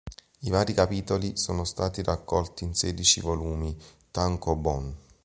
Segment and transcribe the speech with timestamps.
[0.39, 3.77] I vari capitoli sono stati raccolti in sedici volumi
[4.11, 4.91] "tankōbon".